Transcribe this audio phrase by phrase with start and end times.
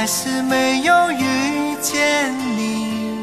[0.00, 3.22] 还是没有遇见你。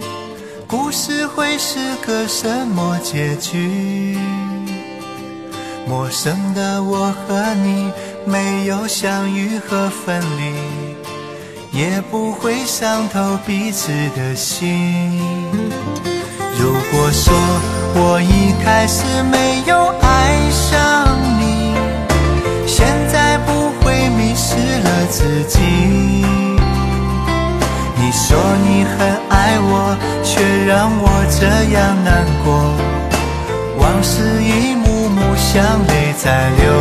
[0.67, 4.15] 故事会是个什么结局？
[5.87, 7.91] 陌生的我和你
[8.25, 10.53] 没有相遇和分离
[11.71, 15.19] 也不会伤透彼此的心。
[16.59, 17.33] 如果说
[17.95, 19.01] 我一开始
[19.31, 21.07] 没有爱上
[21.39, 21.73] 你
[22.67, 25.57] 现在不会迷失了自己。
[31.29, 32.73] 这样难过，
[33.77, 36.76] 往事一幕幕像泪在流。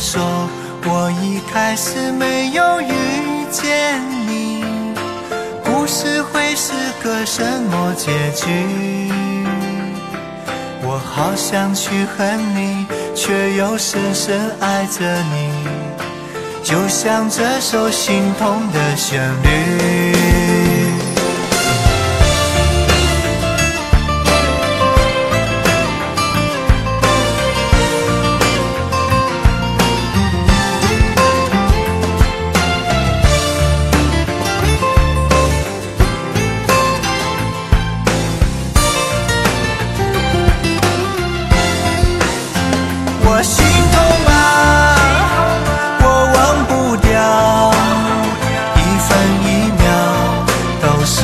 [0.00, 0.48] 说
[0.86, 4.64] 我一开始没有遇见你，
[5.62, 6.72] 故事会是
[7.04, 9.12] 个什么结局？
[10.82, 15.68] 我好想去恨你，却又深深爱着你，
[16.62, 20.29] 就像这首心痛的旋律。
[43.42, 44.34] 心痛啊，
[46.02, 47.10] 我忘不掉，
[48.76, 49.08] 一分
[49.44, 49.48] 一
[49.80, 49.82] 秒
[50.82, 51.16] 都是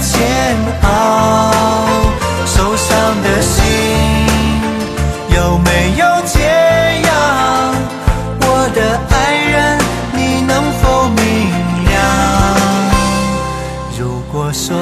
[0.00, 0.12] 煎
[0.82, 0.86] 熬。
[2.46, 2.88] 受伤
[3.22, 3.56] 的心
[5.36, 5.68] 有没
[5.98, 6.36] 有解
[7.06, 7.10] 药？
[8.40, 8.78] 我的
[9.10, 9.78] 爱人，
[10.12, 10.50] 你能
[10.80, 11.20] 否明
[11.84, 11.96] 了？
[13.98, 14.00] 如
[14.32, 14.76] 果说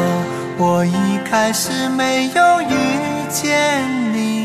[0.56, 2.74] 我一开始没有遇
[3.28, 3.82] 见
[4.12, 4.35] 你，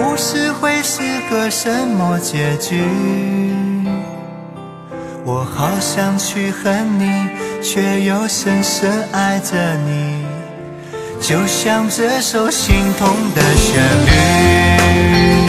[0.00, 2.80] 故事会是个什么结局？
[5.24, 7.10] 我好想去恨你，
[7.60, 10.24] 却又深深爱着你，
[11.20, 15.47] 就像这首心痛的旋律。